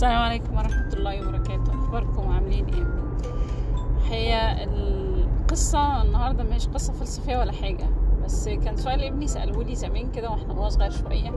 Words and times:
السلام 0.00 0.22
عليكم 0.22 0.56
ورحمة 0.56 0.92
الله 0.92 1.28
وبركاته 1.28 1.74
أخباركم 1.74 2.28
عاملين 2.28 2.66
إيه؟ 2.66 2.86
هي 4.08 4.64
القصة 4.64 6.02
النهاردة 6.02 6.44
مش 6.44 6.66
قصة 6.68 6.92
فلسفية 6.92 7.38
ولا 7.38 7.52
حاجة 7.52 7.86
بس 8.24 8.48
كان 8.48 8.76
سؤال 8.76 9.04
ابني 9.04 9.26
سأله 9.26 9.62
لي 9.62 9.74
زمان 9.74 10.10
كده 10.10 10.30
وإحنا 10.30 10.54
هو 10.54 10.68
صغير 10.68 10.90
شوية 10.90 11.30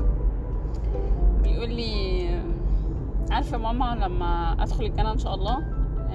بيقول 1.43 1.69
لي 1.69 2.25
عارفة 3.31 3.57
ماما 3.57 3.95
لما 4.05 4.55
أدخل 4.59 4.85
الجنة 4.85 5.11
إن 5.11 5.17
شاء 5.17 5.35
الله 5.35 5.57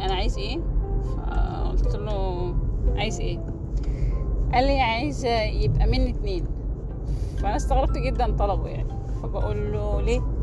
أنا 0.05 0.15
عايز 0.15 0.39
إيه؟ 0.39 0.59
فقلت 1.05 1.97
له 1.97 2.55
عايز 2.97 3.21
إيه؟ 3.21 3.39
قال 4.55 4.65
لي 4.65 4.81
عايز 4.81 5.25
يبقى 5.53 5.87
مني 5.87 6.11
اتنين 6.11 6.45
فأنا 7.39 7.57
استغربت 7.57 7.99
جدا 7.99 8.37
طلبه 8.37 8.69
يعني 8.69 8.93
فبقول 9.23 9.73
له 9.73 10.01
ليه؟ 10.01 10.38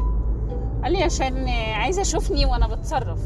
قال 0.86 0.94
لي 0.94 1.04
عشان 1.04 1.48
عايزة 1.50 2.02
أشوفني 2.02 2.46
وأنا 2.46 2.68
بتصرف. 2.68 3.20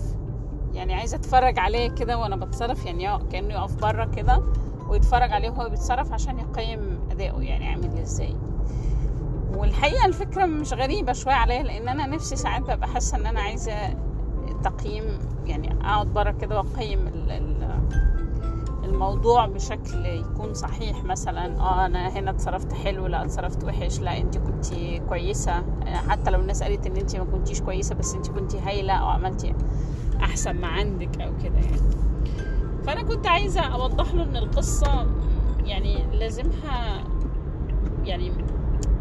يعني 0.73 0.93
عايزة 0.93 1.17
أتفرج 1.17 1.59
عليه 1.59 1.89
كده 1.89 2.17
وأنا 2.17 2.35
بتصرف 2.35 2.85
يعني 2.85 3.19
كأنه 3.31 3.53
يقف 3.53 3.75
بره 3.75 4.05
كده 4.05 4.43
ويتفرج 4.89 5.31
عليه 5.31 5.49
وهو 5.49 5.69
بيتصرف 5.69 6.13
عشان 6.13 6.39
يقيم 6.39 6.99
اداؤه 7.11 7.41
يعني 7.43 7.67
عامل 7.67 7.97
إزاي. 7.99 8.35
والحقيقة 9.55 10.05
الفكرة 10.05 10.45
مش 10.45 10.73
غريبة 10.73 11.13
شوية 11.13 11.33
عليا 11.33 11.63
لأن 11.63 11.87
أنا 11.89 12.05
نفسي 12.05 12.35
ساعات 12.35 12.61
ببقى 12.61 12.87
حاسة 12.87 13.17
إن 13.17 13.25
أنا 13.25 13.39
عايزة 13.41 13.73
تقييم 14.63 15.19
يعني 15.45 15.73
أقعد 15.81 16.07
بره 16.07 16.31
كده 16.31 16.57
وأقيم 16.57 17.07
الموضوع 18.89 19.45
بشكل 19.45 20.05
يكون 20.05 20.53
صحيح 20.53 21.03
مثلا 21.03 21.59
آه 21.59 21.85
أنا 21.85 22.07
هنا 22.09 22.31
اتصرفت 22.31 22.73
حلو 22.73 23.07
لا 23.07 23.25
اتصرفت 23.25 23.63
وحش 23.63 23.99
لا 23.99 24.17
أنت 24.17 24.37
كنت 24.37 24.65
كويسة. 25.09 25.63
حتى 26.09 26.31
لو 26.31 26.39
الناس 26.41 26.63
قالت 26.63 26.87
إن 26.87 26.97
أنت 26.97 27.15
ما 27.15 27.23
كنتيش 27.25 27.61
كويسة 27.61 27.95
بس 27.95 28.13
أنت 28.15 28.27
كنت 28.31 28.55
هايله 28.55 28.93
أو 28.93 29.07
عملتي 29.07 29.55
أحسن 30.21 30.51
ما 30.61 30.67
عندك 30.67 31.21
أو 31.21 31.31
كده 31.43 31.55
يعني. 31.57 31.81
فأنا 32.83 33.03
كنت 33.03 33.27
عايزة 33.27 33.61
أوضح 33.61 34.13
له 34.13 34.23
إن 34.23 34.35
القصة 34.35 35.07
يعني 35.65 36.03
لازمها 36.19 37.03
يعني 38.05 38.31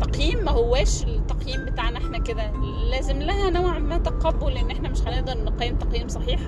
تقييم 0.00 0.44
ما 0.44 0.50
هواش 0.50 1.04
التقييم 1.04 1.64
بتاعنا 1.64 1.98
إحنا 1.98 2.18
كده. 2.18 2.50
لازم 2.90 3.18
لها 3.18 3.50
نوع 3.50 3.78
ما 3.78 3.98
تقبل 3.98 4.56
إن 4.56 4.70
إحنا 4.70 4.88
مش 4.88 5.02
هنقدر 5.02 5.44
نقيم 5.44 5.76
تقييم 5.76 6.08
صحيح 6.08 6.40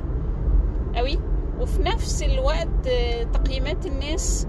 قوي 0.95 1.19
وفي 1.61 1.83
نفس 1.83 2.23
الوقت 2.23 2.87
آه، 2.89 3.23
تقييمات 3.23 3.87
الناس 3.87 4.47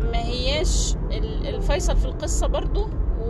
ما 0.00 0.18
هياش 0.24 0.94
ال- 1.12 1.46
الفيصل 1.54 1.96
في 1.96 2.04
القصة 2.04 2.46
برضو 2.46 2.88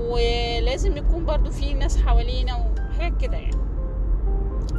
ولازم 0.09 0.97
يكون 0.97 1.25
برضو 1.25 1.51
في 1.51 1.75
ناس 1.75 1.97
حوالينا 2.03 2.57
وحاجات 2.57 3.21
كده 3.21 3.37
يعني. 3.37 3.57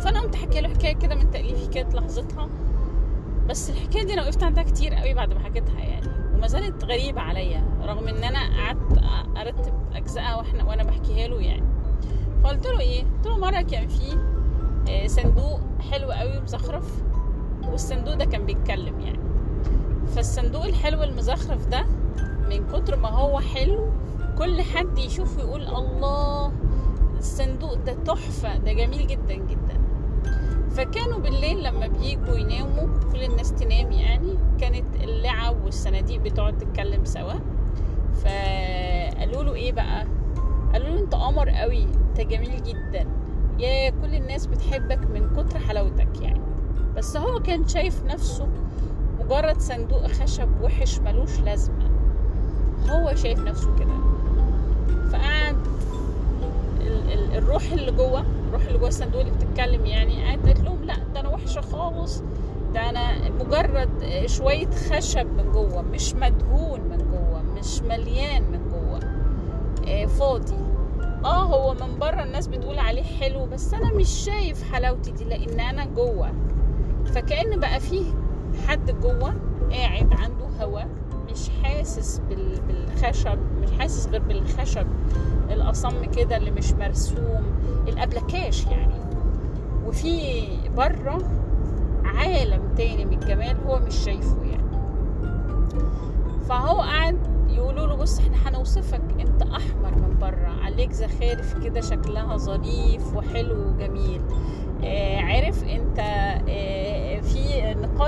فأنا 0.04 0.22
قمت 0.22 0.36
حكي 0.36 0.62
له 0.62 0.70
حكاية 0.70 0.94
كده 0.96 1.16
من 1.16 1.32
تأليفي 1.32 1.68
كانت 1.68 1.96
لحظتها. 1.96 2.50
بس 3.50 3.70
الحكاية 3.70 4.04
دي 4.04 4.14
أنا 4.14 4.22
وقفت 4.22 4.44
عندها 4.44 4.64
كتير 4.64 4.94
قوي 4.94 5.14
بعد 5.14 5.34
ما 5.34 5.40
حكيتها 5.40 5.80
يعني. 5.80 6.08
وما 6.36 6.48
زالت 6.48 6.84
غريبة 6.84 7.22
عليا 7.22 7.64
رغم 7.84 8.08
إن 8.08 8.24
أنا 8.24 8.40
قعدت 8.58 9.00
أرتب 9.38 9.74
أجزائها 9.96 10.36
وإحنا 10.36 10.64
وأنا 10.64 10.84
بحكيها 10.84 11.28
له 11.28 11.42
يعني. 11.42 11.64
فقلت 12.44 12.68
له 12.68 12.80
إيه؟ 12.80 13.04
قلت 13.04 13.28
له 13.28 13.38
مرة 13.38 13.62
كان 13.62 13.88
في 13.88 14.18
آه، 14.90 15.08
صندوق 15.08 15.60
حلو 15.92 16.12
قوي 16.12 16.40
مزخرف 16.40 16.84
والصندوق 17.68 18.14
ده 18.14 18.26
كان 18.26 18.46
بيتكلم 18.46 19.00
يعني. 19.00 19.20
فالصندوق 20.16 20.66
الحلو 20.66 21.04
المزخرف 21.04 21.68
ده 21.68 21.86
من 22.50 22.68
كتر 22.68 22.96
ما 22.96 23.10
هو 23.10 23.40
حلو 23.40 23.90
كل 24.38 24.62
حد 24.62 24.98
يشوفه 24.98 25.42
يقول 25.42 25.62
الله 25.62 26.52
الصندوق 27.18 27.74
ده 27.74 27.94
تحفة 27.94 28.58
ده 28.58 28.74
جميل 28.74 29.08
جدا 29.08 29.34
جدا. 29.34 29.80
فكانوا 30.70 31.20
بالليل 31.20 31.64
لما 31.64 31.88
بييجوا 31.88 32.36
يناموا 32.36 32.88
كل 33.12 33.24
الناس 33.24 33.54
تنام 33.54 33.92
يعني 33.92 34.38
كانت 34.60 34.96
اللعب 35.04 35.66
والصناديق 35.66 36.22
بتقعد 36.22 36.58
تتكلم 36.58 37.06
سوا. 37.06 37.34
فقالوا 38.14 39.44
له 39.44 39.54
إيه 39.54 39.72
بقى؟ 39.72 40.06
قالوا 40.74 40.90
له 40.90 41.00
أنت 41.00 41.16
قمر 41.16 41.50
قوي 41.50 41.84
أنت 41.84 42.22
جميل 42.22 42.64
جدا. 42.64 43.08
يا 43.60 43.90
كل 43.90 44.16
الناس 44.16 44.46
بتحبك 44.46 45.00
من 45.12 45.30
كتر 45.30 45.60
حلاوتك 45.60 46.22
يعني. 46.22 46.42
بس 47.00 47.18
هو 47.18 47.40
كان 47.40 47.68
شايف 47.68 48.04
نفسه 48.04 48.48
مجرد 49.20 49.60
صندوق 49.62 50.08
خشب 50.08 50.50
وحش 50.62 51.00
ملوش 51.00 51.40
لازمة. 51.40 51.90
هو 52.90 53.16
شايف 53.16 53.40
نفسه 53.40 53.76
كده. 53.76 53.94
فقعد 55.12 55.58
ال- 56.82 57.12
ال- 57.14 57.38
الروح 57.38 57.72
اللي 57.72 57.92
جوه 57.92 58.24
الروح 58.48 58.62
اللي 58.66 58.78
جوه 58.80 58.88
الصندوق 58.88 59.22
اللي 59.22 59.32
بتتكلم 59.32 59.86
يعني 59.86 60.26
قعدت 60.26 60.46
قالت 60.46 60.60
لهم 60.60 60.84
لا 60.84 60.96
ده 61.14 61.20
أنا 61.20 61.30
وحشة 61.30 61.62
خالص. 61.62 62.24
ده 62.74 62.90
أنا 62.90 63.30
مجرد 63.30 63.90
شوية 64.26 64.70
خشب 64.92 65.26
من 65.38 65.52
جوه 65.52 65.82
مش 65.82 66.14
مدهون 66.16 66.80
من 66.80 66.98
جوه 66.98 67.42
مش 67.60 67.82
مليان 67.82 68.44
من 68.52 68.60
جوه. 68.72 69.00
آه، 69.88 70.06
فاضي. 70.06 70.56
آه 71.26 71.44
هو 71.44 71.74
من 71.74 72.00
بره 72.00 72.24
الناس 72.24 72.48
بتقول 72.48 72.80
عليه 72.80 73.04
حلو 73.04 73.46
بس 73.46 73.74
أنا 73.74 73.94
مش 73.94 74.10
شايف 74.10 74.72
حلاوتي 74.74 75.12
دي 75.12 75.24
لأن 75.24 75.60
أنا 75.60 75.86
جوه. 75.86 76.32
فكأن 77.14 77.60
بقى 77.60 77.80
فيه 77.80 78.06
حد 78.68 79.00
جوه 79.02 79.34
قاعد 79.72 80.14
عنده 80.14 80.46
هوا 80.62 80.82
مش 81.32 81.50
حاسس 81.64 82.22
بال- 82.30 82.62
بالخشب 82.68 83.38
مش 83.62 83.70
حاسس 83.80 84.08
غير 84.08 84.22
بالخشب 84.22 84.88
الأصم 85.52 86.04
كده 86.18 86.38
اللي 86.38 86.52
مش 86.52 86.72
مرسوم 86.74 87.44
الأبلكاش 87.88 88.66
يعني. 88.66 89.00
وفي 89.86 90.42
بره 90.78 91.18
عالم 92.06 92.62
تاني 92.78 93.06
من 93.06 93.14
الجمال 93.14 93.58
هو 93.68 93.80
مش 93.80 93.96
شايفه 93.96 94.38
يعني. 94.44 94.70
فهو 96.50 96.82
قاعد 96.82 97.18
يقولوا 97.50 97.88
له 97.88 97.96
بص 97.96 98.20
إحنا 98.20 98.50
هنوصفك 98.50 99.02
أنت 99.20 99.42
أحمر 99.42 99.96
من 99.96 100.18
بره. 100.22 100.50
عليك 100.64 100.92
زخارف 100.92 101.64
كده 101.64 101.82
شكلها 101.82 102.38
ظريف 102.38 103.16
وحلو 103.16 103.68
وجميل. 103.68 104.22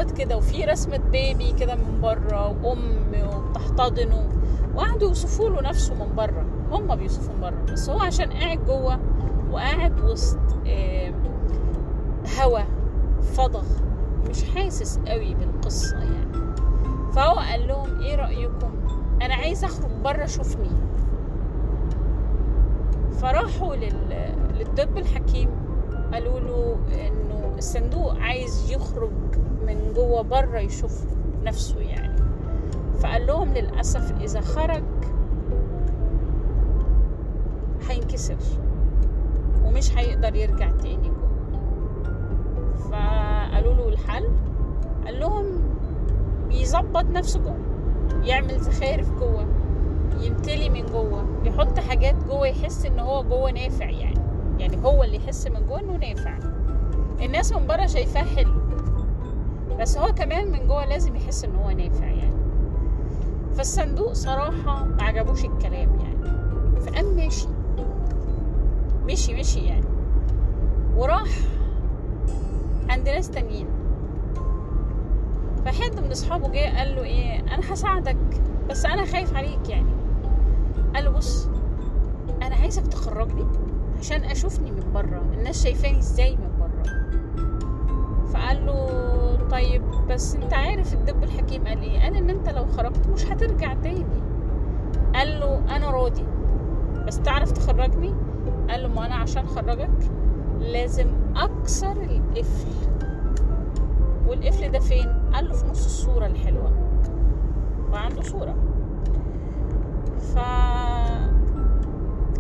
نقاط 0.02 0.18
كده 0.18 0.38
وفي 0.38 0.66
رسمة 0.66 0.98
بيبي 0.98 1.52
كده 1.52 1.76
من 1.76 2.02
بره 2.02 2.56
وام 2.64 3.12
وبتحتضنه 3.36 4.30
وقعدوا 4.76 5.08
يوصفوا 5.08 5.50
له 5.50 5.62
نفسه 5.62 5.94
من 5.94 6.16
بره 6.16 6.46
هم 6.72 6.96
بيوصفوه 6.96 7.36
من 7.36 7.42
بره 7.42 7.74
بس 7.74 7.90
هو 7.90 8.00
عشان 8.00 8.32
قاعد 8.32 8.66
جوه 8.66 9.00
وقاعد 9.52 10.02
وسط 10.02 10.40
هوا 12.40 12.62
فضغ 13.22 13.64
مش 14.30 14.44
حاسس 14.44 15.00
قوي 15.08 15.34
بالقصة 15.34 15.98
يعني. 15.98 16.56
فهو 17.14 17.36
قال 17.40 17.68
لهم 17.68 18.02
إيه 18.02 18.16
رأيكم؟ 18.16 18.72
أنا 19.22 19.34
عايز 19.34 19.64
أخرج 19.64 19.92
بره 20.04 20.26
شوفني. 20.26 20.70
فراحوا 23.22 23.76
لل... 23.76 24.34
للدب 24.54 24.98
الحكيم. 24.98 25.50
قالوا 26.14 26.40
له 26.40 26.78
إنه 27.08 27.54
الصندوق 27.58 28.14
عايز 28.20 28.72
يخرج 28.72 29.12
من 29.68 29.94
جوه 29.96 30.22
بره 30.22 30.60
يشوف 30.60 31.06
نفسه 31.44 31.80
يعني. 31.80 32.22
فقال 33.00 33.28
لهم 33.28 33.54
للأسف 33.54 34.22
إذا 34.22 34.42
خرج 34.42 34.84
هينكسر 37.90 38.38
ومش 39.66 39.98
هيقدر 39.98 40.36
يرجع 40.36 40.72
تاني 40.72 41.10
جوه. 41.10 41.32
فقالوا 42.78 43.74
له 43.74 43.90
الحل 43.90 44.30
قال 45.06 45.20
لهم 45.20 45.46
يظبط 46.52 47.06
نفسه 47.06 47.40
جوه 47.40 47.58
يعمل 48.24 48.60
زخارف 48.60 49.12
جوه 49.20 49.46
يمتلي 50.22 50.70
من 50.70 50.86
جوه 50.86 51.26
يحط 51.44 51.80
حاجات 51.80 52.16
جوه 52.24 52.48
يحس 52.48 52.86
إن 52.86 53.00
هو 53.00 53.24
جوه 53.24 53.52
نافع 53.52 53.90
يعني. 53.90 54.21
يعني 54.72 54.86
هو 54.86 55.04
اللي 55.04 55.18
يحس 55.18 55.48
من 55.48 55.66
جوه 55.68 55.80
إنه 55.80 55.98
نافع. 55.98 56.38
الناس 57.22 57.54
من 57.54 57.68
بره 57.68 57.86
شايفاه 57.86 58.24
حلو 58.24 58.54
بس 59.80 59.98
هو 59.98 60.14
كمان 60.14 60.52
من 60.52 60.68
جوه 60.68 60.86
لازم 60.86 61.16
يحس 61.16 61.46
إن 61.46 61.56
هو 61.56 61.70
نافع 61.70 62.06
يعني. 62.06 62.42
فالصندوق 63.56 64.14
صراحة 64.14 64.84
ما 64.86 65.04
عجبوش 65.04 65.46
الكلام 65.46 66.00
يعني. 66.00 66.32
فقام 66.82 67.06
ماشي. 67.16 67.48
مشي 69.06 69.34
مشي 69.34 69.60
يعني. 69.60 69.86
وراح 70.96 71.30
عند 72.90 73.10
ناس 73.10 73.30
تانيين. 73.30 73.68
فحد 75.66 76.00
من 76.00 76.12
أصحابه 76.12 76.48
جه 76.48 76.78
قال 76.78 76.96
له 76.96 77.04
إيه 77.04 77.40
أنا 77.40 77.74
هساعدك 77.74 78.18
بس 78.70 78.86
أنا 78.86 79.06
خايف 79.06 79.36
عليك 79.36 79.70
يعني. 79.70 79.92
قال 80.96 81.04
له 81.06 81.10
بص 81.12 81.48
أنا 82.42 82.56
عايزك 82.56 82.88
تخرجني. 82.88 83.46
عشان 84.02 84.24
أشوفني 84.24 84.72
من 84.72 84.94
بره 84.94 85.22
الناس 85.34 85.64
شايفاني 85.64 86.00
إزاي 86.00 86.36
من 86.38 86.50
بره 86.60 86.84
فقال 88.34 88.66
له 88.66 88.88
طيب 89.52 89.82
بس 90.10 90.36
أنت 90.36 90.54
عارف 90.54 90.94
الدب 90.94 91.24
الحكيم 91.24 91.68
قال 91.68 91.82
إيه؟ 91.82 92.00
قال 92.02 92.16
إن 92.16 92.30
أنت 92.30 92.50
لو 92.50 92.66
خرجت 92.66 93.08
مش 93.08 93.26
هترجع 93.26 93.74
تاني. 93.74 94.06
قال 95.16 95.40
له 95.40 95.76
أنا 95.76 95.90
راضي. 95.90 96.26
بس 97.08 97.20
تعرف 97.20 97.52
تخرجني؟ 97.52 98.14
قال 98.70 98.84
له 98.84 98.88
ما 98.90 99.06
أنا 99.06 99.16
عشان 99.16 99.48
خرجك 99.48 100.12
لازم 100.60 101.08
أكسر 101.36 101.92
القفل. 101.92 102.72
والقفل 104.28 104.72
ده 104.72 104.80
فين؟ 104.80 105.08
قال 105.34 105.48
له 105.48 105.54
في 105.54 105.66
نص 105.66 105.86
الصورة 105.86 106.26
الحلوة. 106.26 106.72
وعنده 107.92 108.22
صورة. 108.22 108.56
ف 110.20 110.38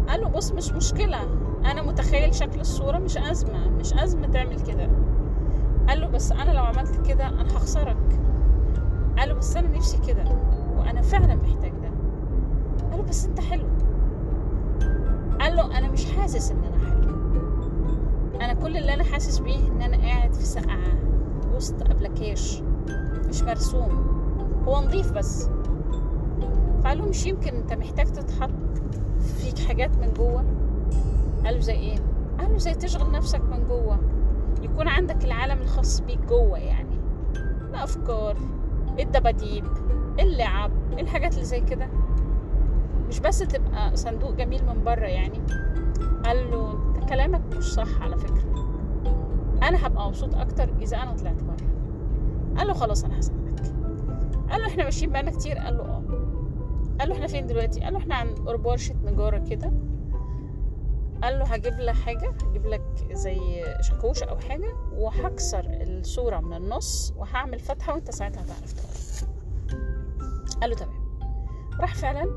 قال 0.09 0.21
له 0.21 0.27
بص 0.29 0.51
مش 0.51 0.71
مشكلة. 0.71 1.40
أنا 1.65 1.81
متخيل 1.81 2.35
شكل 2.35 2.59
الصورة 2.59 2.97
مش 2.97 3.17
أزمة 3.17 3.69
مش 3.69 3.93
أزمة 3.93 4.27
تعمل 4.27 4.59
كده. 4.61 4.89
قال 5.89 6.01
له 6.01 6.07
بس 6.07 6.31
أنا 6.31 6.51
لو 6.51 6.63
عملت 6.63 7.07
كده 7.07 7.27
أنا 7.27 7.41
هخسرك. 7.57 8.19
قال 9.17 9.29
له 9.29 9.35
بس 9.35 9.57
أنا 9.57 9.77
نفسي 9.77 9.97
كده 10.07 10.23
وأنا 10.77 11.01
فعلا 11.01 11.35
محتاج 11.35 11.71
ده. 11.71 11.91
قال 12.89 12.97
له 12.99 13.03
بس 13.03 13.25
أنت 13.25 13.39
حلو. 13.39 13.67
قال 15.39 15.55
له 15.55 15.77
أنا 15.77 15.89
مش 15.89 16.05
حاسس 16.11 16.51
إن 16.51 16.63
أنا 16.63 16.77
حلو. 16.89 17.11
أنا 18.41 18.53
كل 18.53 18.77
اللي 18.77 18.93
أنا 18.93 19.03
حاسس 19.03 19.39
بيه 19.39 19.67
إن 19.67 19.81
أنا 19.81 19.97
قاعد 19.97 20.33
في 20.33 20.45
سقعه 20.45 20.93
وسط 21.55 21.89
ابلكاش 21.89 22.61
مش 23.29 23.41
مرسوم. 23.41 24.05
هو 24.67 24.81
نظيف 24.81 25.11
بس. 25.11 25.49
فقال 26.83 26.97
له 26.97 27.05
مش 27.05 27.25
يمكن 27.25 27.55
أنت 27.55 27.73
محتاج 27.73 28.05
تتحط 28.07 28.51
فيك 29.19 29.59
حاجات 29.59 29.97
من 29.97 30.13
جوه. 30.17 30.43
قال 31.51 31.59
له 31.59 31.65
زي 31.65 31.73
إيه؟ 31.73 31.95
قال 32.39 32.51
له 32.51 32.57
زي 32.57 32.73
تشغل 32.73 33.11
نفسك 33.11 33.41
من 33.41 33.67
جوه. 33.67 33.99
يكون 34.61 34.87
عندك 34.87 35.25
العالم 35.25 35.61
الخاص 35.61 35.99
بيك 35.99 36.19
جوه 36.19 36.57
يعني. 36.57 36.99
الافكار 37.69 38.37
الدباديب 38.99 39.65
اللعب 40.19 40.71
الحاجات 40.99 41.33
اللي 41.33 41.45
زي 41.45 41.59
كده. 41.59 41.87
مش 43.07 43.19
بس 43.19 43.39
تبقى 43.39 43.95
صندوق 43.95 44.31
جميل 44.31 44.65
من 44.65 44.83
بره 44.83 45.05
يعني. 45.05 45.41
قال 46.25 46.51
له 46.51 46.79
كلامك 47.09 47.41
مش 47.57 47.63
صح 47.63 48.01
على 48.01 48.17
فكرة. 48.17 48.71
أنا 49.63 49.87
هبقى 49.87 50.07
مبسوط 50.07 50.35
أكتر 50.35 50.69
إذا 50.81 50.97
أنا 50.97 51.13
طلعت 51.13 51.43
بره. 51.43 51.67
قال 52.57 52.67
له 52.67 52.73
خلاص 52.73 53.03
أنا 53.03 53.19
هساعدك. 53.19 53.61
قال 54.51 54.61
له 54.61 54.67
إحنا 54.67 54.83
ماشيين 54.83 55.11
بقالنا 55.11 55.31
كتير. 55.31 55.57
قال 55.57 55.77
له 55.77 55.83
آه. 55.83 56.03
قال 56.99 57.09
له 57.09 57.15
إحنا 57.15 57.27
فين 57.27 57.47
دلوقتي؟ 57.47 57.79
قال 57.79 57.93
له 57.93 57.99
إحنا 57.99 58.15
عند 58.15 58.39
قرب 58.39 58.65
ورشه 58.65 58.95
نجارة 59.05 59.37
كده. 59.49 59.71
قال 61.23 61.39
له 61.39 61.45
هجيب 61.45 61.79
لك 61.79 61.95
حاجة 61.95 62.29
هجيب 62.43 62.65
لك 62.67 63.07
زي 63.11 63.63
شاكوش 63.81 64.23
أو 64.23 64.37
حاجة 64.37 64.73
وهكسر 64.93 65.63
الصورة 65.67 66.39
من 66.39 66.53
النص 66.53 67.13
وهعمل 67.17 67.59
فتحة 67.59 67.93
وأنت 67.93 68.11
ساعتها 68.11 68.41
هتعرف 68.43 68.73
تقرأ. 68.73 69.29
قال 70.61 70.69
له 70.69 70.75
تمام. 70.75 71.01
راح 71.79 71.95
فعلا 71.95 72.27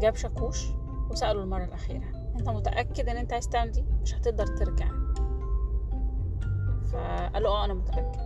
جاب 0.00 0.14
شاكوش 0.14 0.66
وسأله 1.10 1.42
المرة 1.42 1.64
الأخيرة 1.64 2.04
أنت 2.38 2.48
متأكد 2.48 3.08
إن 3.08 3.16
أنت 3.16 3.32
عايز 3.32 3.48
تعمل 3.48 3.70
دي؟ 3.70 3.84
مش 4.02 4.14
هتقدر 4.14 4.46
ترجع. 4.46 4.88
فقال 6.92 7.42
له 7.42 7.48
آه 7.48 7.64
أنا 7.64 7.74
متأكد. 7.74 8.20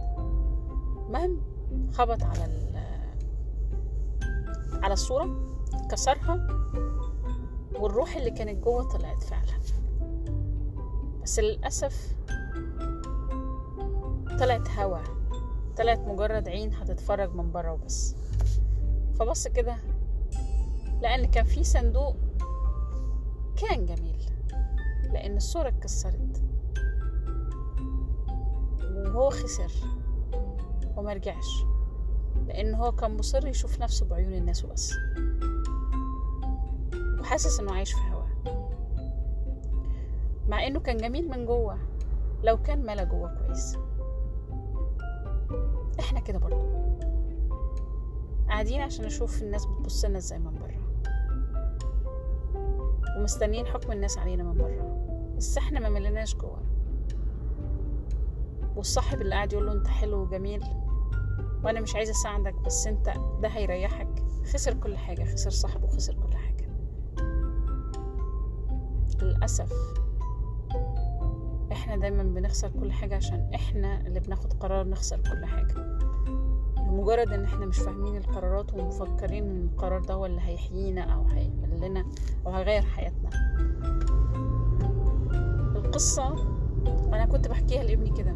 المهم 1.07 1.41
خبط 1.93 2.23
على 2.23 2.49
على 4.83 4.93
الصورة 4.93 5.31
كسرها 5.91 6.47
والروح 7.79 8.17
اللي 8.17 8.31
كانت 8.31 8.65
جوه 8.65 8.83
طلعت 8.83 9.23
فعلا. 9.23 9.59
بس 11.23 11.39
للأسف 11.39 12.17
طلعت 14.41 14.69
هوا. 14.71 14.99
طلعت 15.77 15.99
مجرد 15.99 16.49
عين 16.49 16.75
هتتفرج 16.75 17.35
من 17.35 17.53
بره 17.53 17.73
وبس. 17.73 18.15
فبص 19.19 19.49
كده 19.49 19.77
لأن 21.03 21.25
كان 21.25 21.45
في 21.45 21.65
صندوق 21.65 22.17
كان 23.57 23.87
جميل 23.87 24.31
لأن 25.13 25.37
الصورة 25.37 25.69
اتكسرت. 25.69 26.43
وهو 28.83 29.31
خسر 29.31 29.73
وما 30.97 31.13
رجعش 31.13 31.65
لأن 32.47 32.75
هو 32.75 32.93
كان 32.93 33.17
مصر 33.17 33.47
يشوف 33.47 33.81
نفسه 33.81 34.07
بعيون 34.07 34.33
الناس 34.35 34.65
وبس. 34.65 34.95
وحاسس 37.29 37.61
إنه 37.61 37.73
عايش 37.73 37.93
في 37.93 38.01
هوا 38.13 38.55
مع 40.49 40.67
إنه 40.67 40.81
كان 40.81 40.97
جميل 40.97 41.29
من 41.31 41.47
جوه 41.47 41.79
لو 42.43 42.63
كان 42.63 42.87
ملا 42.87 43.05
جوه 43.05 43.35
كويس. 43.35 43.79
إحنا 46.01 46.21
كده 46.21 46.39
برضه. 46.39 46.63
قاعدين 48.49 48.81
عشان 48.81 49.05
نشوف 49.05 49.43
الناس 49.43 49.67
بتبص 49.67 50.05
لنا 50.05 50.19
إزاي 50.19 50.39
من 50.39 50.59
بره. 50.59 50.81
ومستنيين 53.19 53.67
حكم 53.67 53.93
الناس 53.93 54.19
علينا 54.19 54.43
من 54.43 54.59
بره. 54.59 55.07
بس 55.37 55.59
إحنا 55.59 55.81
ما 55.81 55.89
ملناش 55.89 56.37
جوه. 56.37 56.63
والصاحب 58.77 59.21
اللي 59.21 59.35
قاعد 59.35 59.53
يقول 59.53 59.67
له 59.67 59.73
أنت 59.73 59.87
حلو 59.89 60.23
وجميل 60.23 60.65
وأنا 61.65 61.81
مش 61.81 61.95
عايزه 61.95 62.11
أساعدك 62.13 62.55
بس 62.55 62.87
أنت 62.87 63.13
ده 63.43 63.49
هيريحك. 63.49 64.25
خسر 64.53 64.75
كل 64.75 64.97
حاجة 64.97 65.25
خسر 65.25 65.51
صاحبه 65.51 65.85
وخسر 65.85 66.15
كل 66.15 66.37
حاجة. 66.37 66.48
للأسف 69.23 69.73
إحنا 71.73 71.97
دايما 71.97 72.23
بنخسر 72.23 72.71
كل 72.81 72.93
حاجة 72.93 73.17
عشان 73.17 73.51
إحنا 73.55 74.01
اللي 74.07 74.21
بناخد 74.21 74.53
قرار 74.53 74.89
نخسر 74.89 75.21
كل 75.21 75.45
حاجة. 75.45 75.75
لمجرد 76.79 77.33
إن 77.33 77.45
إحنا 77.45 77.67
مش 77.67 77.79
فاهمين 77.79 78.17
القرارات 78.17 78.75
ومفكرين 78.75 79.45
إن 79.45 79.69
القرار 79.73 80.01
ده 80.01 80.15
هو 80.15 80.27
اللي 80.27 80.41
هيحيينا 80.41 81.01
أو 81.01 81.23
هيعمل 81.29 81.81
لنا 81.81 82.05
أو 82.47 82.53
هيغير 82.53 82.83
حياتنا. 82.83 83.31
القصة 85.77 86.35
أنا 86.87 87.27
كنت 87.27 87.49
بحكيها 87.49 87.83
لابني 87.83 88.11
كده 88.11 88.35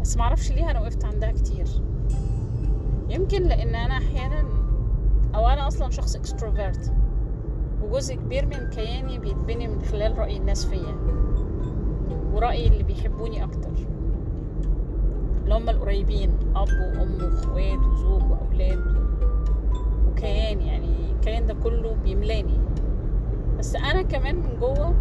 بس 0.00 0.16
معرفش 0.16 0.52
ليه 0.52 0.70
أنا 0.70 0.80
وقفت 0.80 1.04
عندها 1.04 1.32
كتير. 1.32 1.66
يمكن 3.08 3.42
لأن 3.42 3.74
أنا 3.74 3.96
أحيانا 3.98 4.44
أو 5.34 5.48
أنا 5.48 5.68
أصلا 5.68 5.90
شخص 5.90 6.16
extrovert 6.16 6.92
وجزء 7.82 8.14
كبير 8.14 8.46
من 8.46 8.70
كياني 8.70 9.18
بيتبني 9.18 9.68
من 9.68 9.82
خلال 9.82 10.18
رأي 10.18 10.36
الناس 10.36 10.66
فيا 10.66 10.96
ورأي 12.32 12.68
اللي 12.68 12.82
بيحبوني 12.82 13.44
أكتر. 13.44 13.70
اللي 15.44 15.54
هم 15.54 15.68
القريبين 15.68 16.30
أب 16.56 16.68
وأم 16.68 17.14
وإخوات 17.14 17.78
وزوج 17.78 18.22
وأولاد 18.30 18.84
وكيان 20.08 20.60
يعني 20.60 21.12
الكيان 21.12 21.46
ده 21.46 21.54
كله 21.54 21.96
بيملاني. 22.04 22.58
بس 23.58 23.76
أنا 23.76 24.02
كمان 24.02 24.36
من 24.36 24.56
جوه 24.60 24.94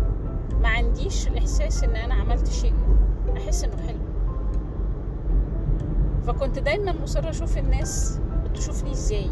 ما 0.61 0.67
عنديش 0.67 1.27
الإحساس 1.27 1.83
إن 1.83 1.95
أنا 1.95 2.13
عملت 2.13 2.47
شيء 2.47 2.73
أحس 3.37 3.63
إنه 3.63 3.77
حلو. 3.87 3.99
فكنت 6.23 6.59
دايما 6.59 6.93
مصرة 7.03 7.29
أشوف 7.29 7.57
الناس 7.57 8.19
بتشوفني 8.45 8.91
إزاي 8.91 9.29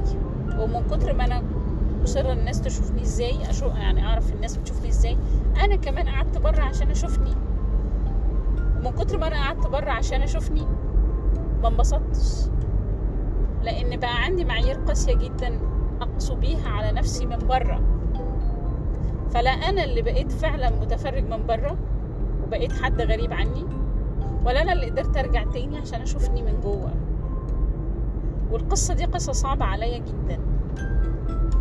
ومن 0.60 0.84
كتر 0.92 1.14
ما 1.14 1.26
أنا 1.26 1.44
مصرة 2.02 2.34
الناس 2.34 2.62
تشوفني 2.62 3.02
إزاي 3.02 3.50
أشوف 3.50 3.76
يعني 3.76 4.06
أعرف 4.06 4.34
الناس 4.34 4.58
بتشوفني 4.58 4.90
إزاي. 4.90 5.18
أنا 5.64 5.76
كمان 5.76 6.10
قعدت 6.10 6.38
بره 6.38 6.62
عشان 6.62 6.92
أشوفني. 6.92 7.36
ومن 8.78 8.92
كتر 8.92 9.18
ما 9.18 9.28
أنا 9.28 9.36
قعدت 9.36 9.68
بره 9.68 9.92
عشان 9.92 10.22
أشوفني 10.22 10.68
ما 11.62 11.68
انبسطتش. 11.68 12.50
لأن 13.64 14.00
بقى 14.00 14.24
عندي 14.24 14.46
معايير 14.46 14.76
قاسية 14.76 15.14
جدا 15.14 15.60
اقسو 16.02 16.36
بيها 16.36 16.70
على 16.70 16.92
نفسي 16.92 17.26
من 17.26 17.38
بره 17.38 17.82
فلا 19.30 19.50
أنا 19.50 19.84
اللي 19.84 20.02
بقيت 20.02 20.32
فعلا 20.32 20.70
متفرج 20.70 21.24
من 21.24 21.46
بره 21.46 21.78
وبقيت 22.44 22.72
حد 22.72 23.02
غريب 23.02 23.34
عني 23.34 23.66
ولا 24.46 24.62
أنا 24.62 24.74
اللي 24.74 24.90
قدرت 24.90 25.18
أرجع 25.18 25.44
تاني 25.44 25.78
عشان 25.78 26.02
أشوفني 26.02 26.42
من 26.42 26.60
جوه. 26.62 26.92
والقصة 28.52 28.94
دي 28.94 29.06
قصة 29.06 29.32
صعبة 29.32 29.66
عليا 29.66 29.98
جدا. 29.98 30.39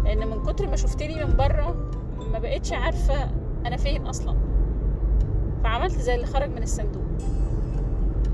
لأن 0.08 0.28
من 0.28 0.42
كتر 0.42 0.66
ما 0.66 0.76
شفتني 0.76 1.24
من 1.24 1.36
بره 1.36 1.74
ما 2.32 2.38
بقيتش 2.38 2.72
عارفة 2.72 3.30
أنا 3.66 3.76
فين 3.76 4.06
أصلا. 4.06 4.36
فعملت 5.62 5.98
زي 5.98 6.14
اللي 6.14 6.26
خرج 6.26 6.50
من 6.50 6.62
الصندوق. 6.62 7.02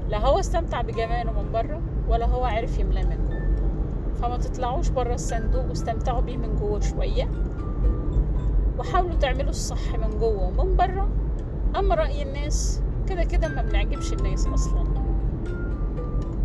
لا 0.09 0.27
هو 0.27 0.41
استمتع 0.41 0.81
بجماله 0.81 1.43
من 1.43 1.53
بره 1.53 1.81
ولا 2.09 2.27
هو 2.27 2.45
عرف 2.45 2.79
يملاه 2.79 3.03
من 3.03 3.17
جوه 3.29 4.15
فما 4.15 4.37
تطلعوش 4.37 4.89
بره 4.89 5.15
الصندوق 5.15 5.69
واستمتعوا 5.69 6.21
بيه 6.21 6.37
من 6.37 6.57
جوه 6.57 6.81
شوية. 6.81 7.29
وحاولوا 8.79 9.15
تعملوا 9.15 9.51
الصح 9.51 9.97
من 9.97 10.19
جوه 10.19 10.43
ومن 10.59 10.77
بره. 10.77 11.09
أما 11.77 11.95
رأي 11.95 12.23
الناس 12.23 12.83
كده 13.09 13.25
كده 13.25 13.49
ما 13.49 13.63
بنعجبش 13.63 14.13
الناس 14.13 14.47
أصلا. 14.47 14.85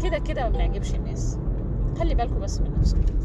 كده 0.04 0.18
كده 0.18 0.44
ما 0.44 0.50
بنعجبش 0.50 0.96
الناس. 0.96 1.40
خلي 2.00 2.16
بالكم 2.16 2.40
بس 2.40 2.62
من 2.62 2.74
نفسكم. 2.80 3.20